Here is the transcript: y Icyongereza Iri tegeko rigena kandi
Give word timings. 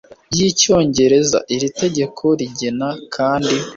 y 0.35 0.39
Icyongereza 0.49 1.39
Iri 1.55 1.69
tegeko 1.81 2.23
rigena 2.39 2.89
kandi 3.15 3.55